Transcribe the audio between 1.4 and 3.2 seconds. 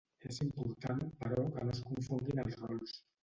que no es confonguin els rols.